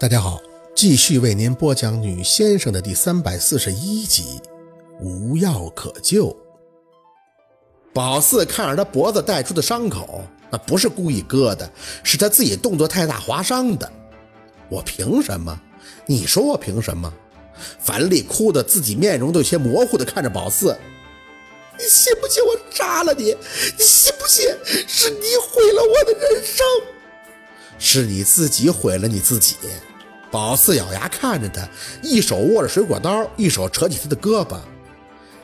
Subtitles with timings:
[0.00, 0.40] 大家好，
[0.74, 4.40] 继续为您播讲《女先生》的第三百四十一集，
[4.98, 6.34] 无药可救。
[7.92, 11.70] 宝四看着他脖子带出的伤口，那不是故意割的，
[12.02, 13.92] 是他自己动作太大划伤的。
[14.70, 15.60] 我凭什么？
[16.06, 17.12] 你说我凭什么？
[17.78, 20.74] 樊丽哭得自己面容都有些模糊的看着宝四，
[21.76, 23.36] 你信不信我杀了你？
[23.76, 26.66] 你信不信是你毁了我的人生？
[27.78, 29.56] 是你自己毁了你自己。
[30.30, 31.68] 宝四咬牙看着他，
[32.02, 34.56] 一手握着水果刀，一手扯起他的胳膊。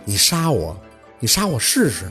[0.05, 0.77] 你杀我，
[1.19, 2.11] 你杀我试试。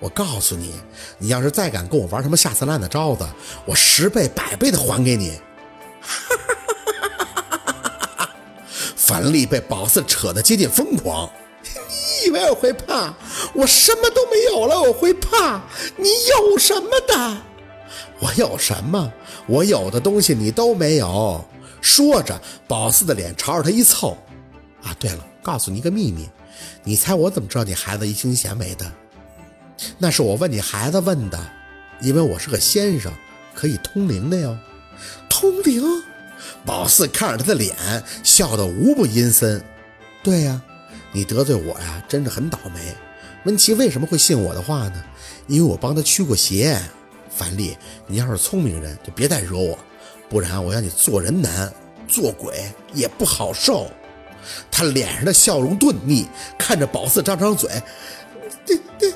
[0.00, 0.74] 我告诉你，
[1.18, 3.24] 你要是再敢跟我玩什么下三滥的招子，
[3.64, 5.38] 我十倍百倍的还给你。
[6.00, 6.36] 哈哈
[7.00, 8.30] 哈哈哈
[8.96, 11.30] 樊丽被宝四扯得接近疯狂。
[11.62, 13.14] 你以为我会怕？
[13.54, 15.62] 我什么都没有了，我会怕？
[15.96, 17.38] 你有什么的？
[18.18, 19.12] 我有什么？
[19.46, 21.44] 我有的东西你都没有。
[21.86, 24.18] 说着，宝四的脸朝着他一凑。
[24.82, 26.28] 啊，对了，告诉你一个秘密，
[26.82, 28.92] 你猜我怎么知道你孩子一心显美的？
[29.96, 31.38] 那是我问你孩子问的，
[32.00, 33.12] 因为我是个先生，
[33.54, 34.58] 可以通灵的哟。
[35.28, 35.80] 通灵？
[36.64, 37.76] 宝四看着他的脸，
[38.24, 39.62] 笑得无不阴森。
[40.24, 40.60] 对呀，
[41.12, 42.80] 你得罪我呀，真是很倒霉。
[43.44, 45.04] 温琪为什么会信我的话呢？
[45.46, 46.82] 因为我帮他驱过邪。
[47.30, 47.76] 樊丽，
[48.08, 49.78] 你要是聪明人，就别再惹我。
[50.28, 51.72] 不然我要你做人难，
[52.08, 53.86] 做鬼也不好受。
[54.70, 57.70] 他脸上的笑容顿腻，看着宝四张张嘴。
[58.64, 59.12] 对对，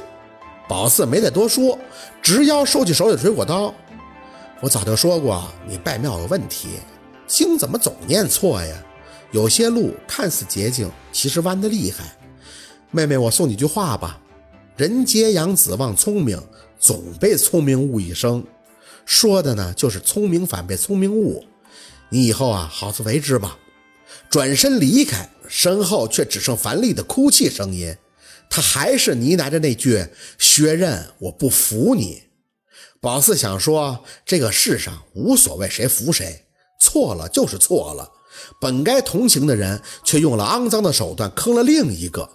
[0.69, 1.79] 宝四没再多说，
[2.21, 3.75] 直腰收起手里的水果刀。
[4.61, 6.69] 我早就说过，你拜庙有问题，
[7.27, 8.77] 经怎么总念错呀？
[9.33, 12.05] 有些路看似捷径，其实弯得厉害。
[12.91, 14.19] 妹妹，我送你句话吧：
[14.77, 16.43] 人皆养子望聪明，
[16.81, 18.45] 总被聪明误一生。
[19.05, 21.45] 说的呢，就是聪明反被聪明误。
[22.11, 23.59] 你以后啊，好自为之吧。
[24.29, 27.97] 转身离开，身后却只剩樊丽的哭泣声音。
[28.49, 30.07] 他还是呢喃着那句
[30.39, 32.25] ：“薛刃，我不服你。”
[33.01, 36.47] 宝四想说，这个世上无所谓谁服谁，
[36.81, 38.11] 错了就是错了。
[38.61, 42.29] 本该同情的人，却用了肮脏的手段坑了另一个。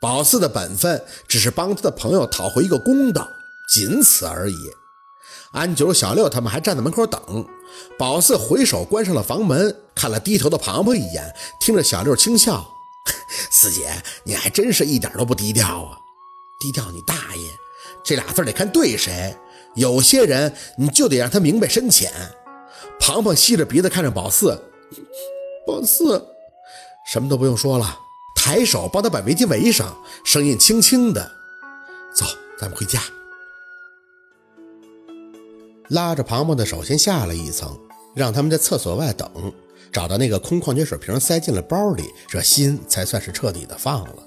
[0.00, 3.26] 宝四的本分只是帮他的朋友讨回一个公道，
[3.72, 4.56] 仅此而已。
[5.52, 7.46] 安九、小六他们还站在门口等。
[7.98, 12.66] 宝四回手关上了房门，看了低头的庞庞一眼，听着小六轻笑
[13.50, 15.98] ：“四姐，你还真是一点都不低调啊！
[16.60, 17.50] 低调你大爷！
[18.04, 19.36] 这俩字得看对谁。
[19.74, 22.12] 有些人你就得让他明白深浅。”
[22.98, 24.62] 庞庞吸着鼻子看着宝四，
[25.66, 26.26] 宝四
[27.10, 27.98] 什么都不用说了，
[28.34, 31.30] 抬手帮他把围巾围上，声音轻轻的
[32.14, 32.24] ：“走，
[32.58, 33.02] 咱们回家。”
[35.90, 37.78] 拉着庞庞的手先下了一层，
[38.14, 39.30] 让他们在厕所外等，
[39.92, 44.26] 找到那个空矿泉水瓶，塞进了包里，这心才算是彻底的放了。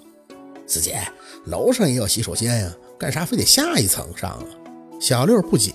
[0.66, 1.02] 四姐，
[1.46, 4.46] 楼上也有洗手间呀，干啥非得下一层上啊？
[5.02, 5.74] 小六不解，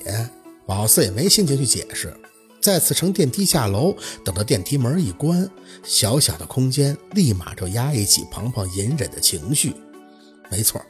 [0.67, 2.15] 宝四也没心情去解释。
[2.61, 5.51] 再次乘电梯下楼，等到电梯门一关，
[5.83, 9.75] 小小的空间立马就压抑起庞庞隐忍的情绪。
[10.51, 10.81] 没错，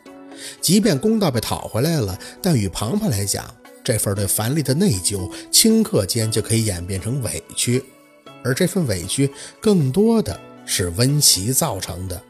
[0.60, 3.52] 即便公道被讨回来了，但与庞庞来讲，
[3.84, 7.84] 这份对樊丽的内疚，顷刻间就可以演变成委屈，
[8.42, 9.30] 而这份委屈
[9.60, 12.20] 更多的是温琪造成的。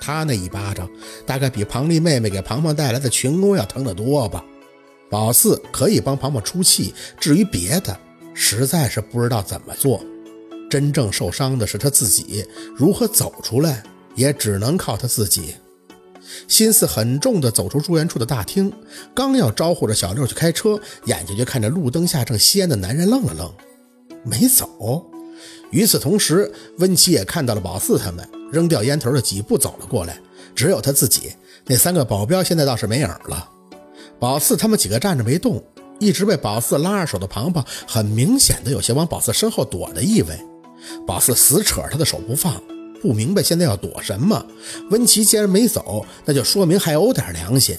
[0.00, 0.88] 他那一巴掌，
[1.26, 4.42] 大概比庞丽妹妹给庞庞带来的群殴要疼得多吧。
[5.10, 7.98] 宝四可以帮庞庞出气，至于别的，
[8.34, 10.02] 实在是不知道怎么做。
[10.68, 13.82] 真正受伤的是他自己，如何走出来，
[14.14, 15.54] 也只能靠他自己。
[16.48, 18.72] 心思很重地走出住院处的大厅，
[19.14, 23.52] 刚要招呼着小六去开车，眼睛就看着路灯下正吸烟的男人，愣了愣，
[24.24, 25.04] 没走。
[25.70, 30.18] 与此同时，温琪也看到了宝四他们，扔掉烟头的几步走了过来。
[30.54, 31.32] 只有他自己，
[31.66, 33.50] 那三个保镖现在倒是没影了。
[34.18, 35.62] 宝四他们几个站着没动，
[35.98, 40.38] 一直被宝四拉着手的庞庞，很明显的有些往宝四身后躲的意味。
[41.06, 42.62] 宝四死扯着他的手不放。
[43.00, 44.44] 不明白现在要躲什么？
[44.90, 47.76] 温琪既然没走，那就说明还有点良心。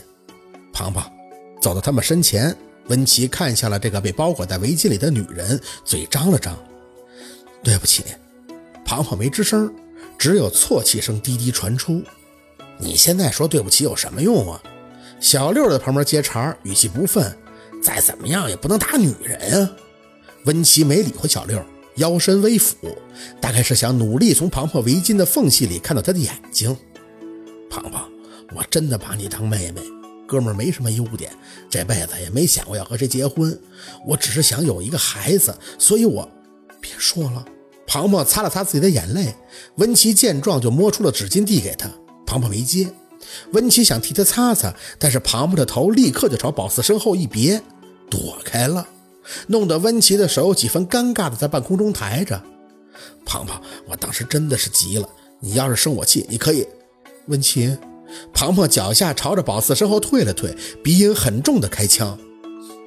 [0.71, 1.11] 庞庞
[1.61, 2.55] 走到他们身前，
[2.87, 6.57] 温琪看向了这个被包裹在围巾里的女人，嘴张了张
[7.63, 8.03] ：“对不起。”
[8.85, 9.73] 庞庞没吱声，
[10.17, 12.01] 只有啜泣声滴滴传出。
[12.79, 14.61] “你现在说对不起有什么用啊？”
[15.19, 17.35] 小六在旁边接茬，语气不忿
[17.81, 19.71] ：“再怎么样也不能打女人啊！”
[20.45, 21.59] 温琪没理会小六。
[21.97, 22.75] 腰身微俯，
[23.39, 26.75] 大概是想努力从庞庞围巾的缝隙里看到他的眼睛。
[27.69, 28.09] 庞庞，
[28.55, 29.81] 我真的把你当妹妹，
[30.27, 31.31] 哥们没什么优点，
[31.69, 33.59] 这辈子也没想过要和谁结婚。
[34.05, 36.29] 我只是想有一个孩子，所以我……
[36.79, 37.43] 别说了，
[37.87, 39.35] 庞庞擦了擦自己的眼泪，
[39.77, 41.89] 温琪见状就摸出了纸巾递给他，
[42.25, 42.87] 庞庞没接。
[43.51, 47.61] 温琪想替他擦擦，但是庞庞的头立刻就朝宝四身后一别，
[48.09, 48.87] 躲开了，
[49.47, 52.41] 弄得温琪的手有几分尴尬的在半空中抬着。
[53.25, 55.09] 庞庞，我当时真的是急了，
[55.39, 56.65] 你要是生我气，你可以。
[57.27, 57.77] 温琪，
[58.33, 62.17] 庞庞脚下朝着宝四身后退了退，鼻音很重的开枪：“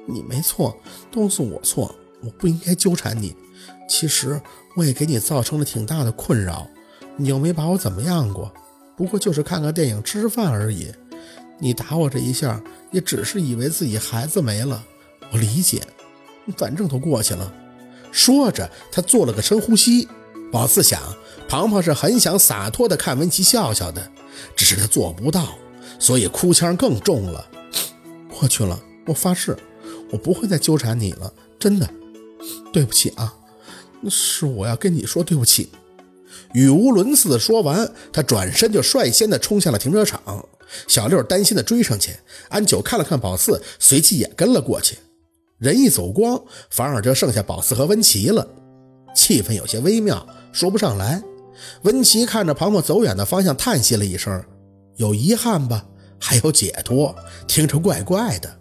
[0.09, 0.75] 你没错，
[1.11, 1.93] 都是我错，
[2.23, 3.35] 我不应该纠缠你。
[3.87, 4.41] 其实
[4.75, 6.67] 我也给你造成了挺大的困扰，
[7.17, 8.51] 你又没把我怎么样过。”
[8.97, 10.91] 不过就是看个电影、吃吃饭而已。
[11.59, 12.61] 你打我这一下，
[12.91, 14.83] 也只是以为自己孩子没了。
[15.31, 15.81] 我理解，
[16.57, 17.53] 反正都过去了。
[18.11, 20.07] 说着，他做了个深呼吸。
[20.51, 20.99] 宝四想，
[21.47, 24.11] 庞庞是很想洒脱的看文琪笑笑的，
[24.53, 25.57] 只是他做不到，
[25.97, 27.47] 所以哭腔更重了。
[28.29, 29.57] 过去了，我发誓，
[30.11, 31.33] 我不会再纠缠你了。
[31.57, 31.89] 真的，
[32.73, 33.33] 对不起啊，
[34.09, 35.69] 是我要跟你说对不起。
[36.53, 40.45] 语无伦次的说完，他转身就率先的冲向了停车场。
[40.85, 42.17] 小六担心的追上去，
[42.49, 44.97] 安九看了看宝四，随即也跟了过去。
[45.61, 46.41] 人一走光，
[46.71, 48.47] 反而就剩下宝四和温琪了，
[49.13, 51.21] 气氛有些微妙，说不上来。
[51.83, 54.43] 温琪看着庞庞走远的方向，叹息了一声
[54.97, 55.85] ：“有遗憾吧，
[56.19, 57.15] 还有解脱，
[57.47, 58.51] 听着怪怪的。”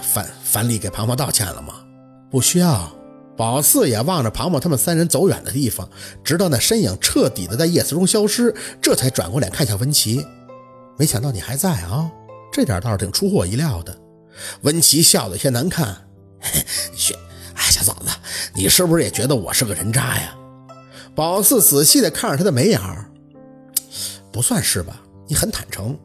[0.00, 1.74] 樊樊丽给庞庞道歉了吗？
[2.30, 2.88] 不需要。
[3.36, 5.90] 宝四也望着庞庞他们三人走远的地方，
[6.22, 10.24] 直到那身影彻底的在夜色中消失，这才转过脸看向温琪。
[10.96, 12.08] 没想到你还在啊，
[12.52, 13.98] 这点倒是挺出乎我意料的。
[14.60, 15.96] 温琪笑得有些难看，
[16.52, 16.64] 嘿
[16.94, 17.14] 雪，
[17.54, 18.08] 哎，小嫂子，
[18.54, 20.34] 你是不是也觉得我是个人渣呀？
[21.14, 23.10] 宝四仔细的看着他的眉眼儿，
[24.32, 25.00] 不算是吧？
[25.26, 25.98] 你很坦诚，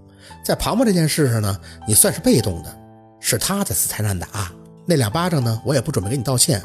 [0.44, 2.78] 在庞庞这件事上呢，你算是被动的，
[3.20, 4.52] 是他在死缠烂打，
[4.86, 6.62] 那两巴掌呢，我也不准备给你道歉。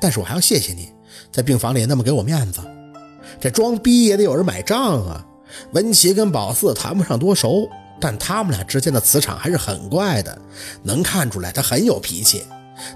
[0.00, 0.92] 但是我还要谢谢你，
[1.32, 2.60] 在病房里那么给我面子，
[3.40, 5.24] 这装逼也得有人买账啊！
[5.72, 7.68] 文琪跟宝四谈不上多熟，
[8.00, 10.38] 但他们俩之间的磁场还是很怪的，
[10.82, 12.44] 能看出来他很有脾气。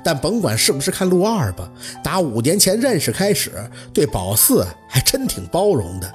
[0.02, 1.70] 但甭管是不是看陆二吧，
[2.02, 3.52] 打五年前认识开始，
[3.92, 6.06] 对宝四还真挺包容的。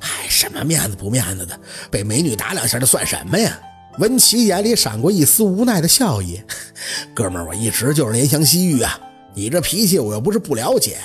[0.00, 1.58] 哎，什么面子不面子的，
[1.90, 3.58] 被美女打两下，这算什么呀？
[3.98, 6.40] 文琪眼里闪过一丝无奈的笑意，
[7.14, 8.98] 哥们儿，我一直就是怜香惜玉啊。
[9.34, 10.98] 你这脾气我又不是不了解，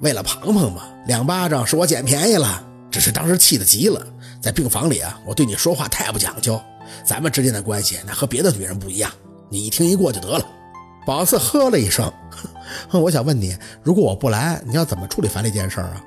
[0.00, 4.04] 为了庞庞嘛，两巴掌是我捡便宜了，只是当时气得急了，
[4.40, 6.60] 在病房里啊，我对你说话太不讲究，
[7.04, 9.10] 咱们之间的关系那和别的女人不一样，
[9.48, 10.44] 你一听一过就得了。
[11.06, 12.12] 宝四呵了一声，
[12.92, 16.04] 我想问你，如果我不来，你要怎么处理樊丽这件事儿啊？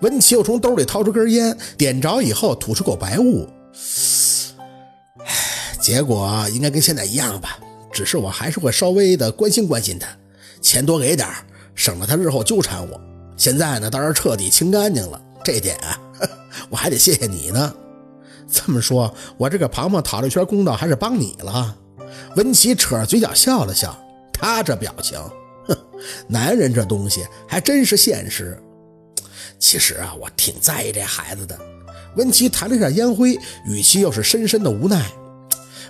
[0.00, 3.48] 温琪又从兜里掏出根烟，点着以后吐出口白雾，
[5.24, 7.58] 唉， 结果应该跟现在一样吧，
[7.92, 10.08] 只是我还是会稍微的关心关心他。
[10.60, 11.28] 钱多给点
[11.74, 13.00] 省得他日后纠缠我。
[13.36, 15.98] 现在呢，倒是彻底清干净了，这点啊，
[16.70, 17.74] 我还得谢谢你呢。
[18.50, 21.76] 这么说，我这个庞庞讨了一圈公道，还是帮你了。
[22.36, 23.96] 文琪扯着嘴角笑了笑，
[24.42, 25.16] 他这表情，
[25.68, 25.76] 哼，
[26.26, 28.60] 男人这东西还真是现实。
[29.56, 31.56] 其实啊，我挺在意这孩子的。
[32.16, 35.08] 温琪弹了一下烟灰，语气又是深深的无奈。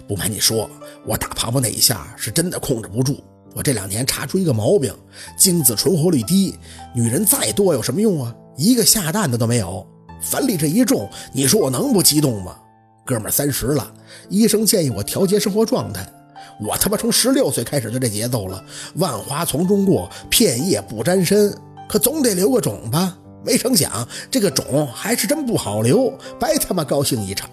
[0.07, 0.69] 不瞒你说，
[1.07, 3.25] 我打庞庞那一下是真的控制不住。
[3.55, 4.95] 我这两年查出一个毛病，
[5.39, 6.55] 精子存活率低，
[6.95, 8.35] 女人再多有什么用啊？
[8.59, 9.87] 一个下蛋的都没有。
[10.21, 12.55] 樊里这一中，你说我能不激动吗？
[13.07, 13.95] 哥们儿三十了，
[14.29, 16.07] 医生建议我调节生活状态，
[16.61, 18.65] 我他妈从十六岁开始就这节奏了，
[18.97, 21.57] 万花丛中过，片叶不沾身，
[21.89, 23.17] 可总得留个种吧？
[23.45, 27.51] 没成想这个种还是真不好留，白他妈高兴一场。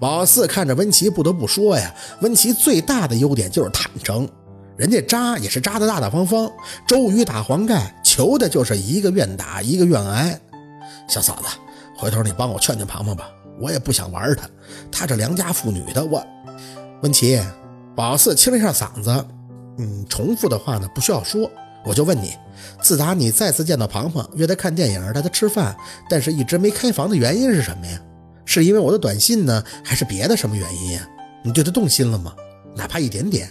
[0.00, 4.28] 宝四看着温琪，不得不说呀，温琪最大的优点就是坦诚。
[4.76, 6.50] 人家扎也是扎的大大方方，
[6.86, 10.40] 周瑜打黄盖，求的就是一个愿打一个愿挨。
[11.06, 11.44] 小嫂子，
[11.96, 13.28] 回头你帮我劝劝庞庞吧，
[13.60, 14.48] 我也不想玩他，
[14.90, 16.24] 他这良家妇女的，我。
[17.02, 17.38] 温琪，
[17.94, 19.24] 宝四清了一下嗓子，
[19.78, 21.50] 嗯，重复的话呢不需要说，
[21.84, 22.32] 我就问你，
[22.82, 25.76] 自打你再次见到庞庞，约他看电影，带他吃饭，
[26.08, 27.98] 但是一直没开房的原因是什么呀？
[28.44, 31.08] 是因为我的短信呢，还是别的什么原因呀？
[31.42, 32.34] 你对他动心了吗？
[32.76, 33.48] 哪怕一点点？